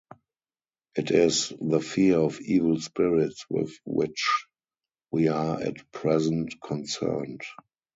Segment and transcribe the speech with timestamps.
[0.95, 4.47] It is the fear of evil spirits with which
[5.11, 7.41] we are at present concerned.